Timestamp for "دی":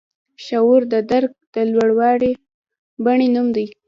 3.55-3.65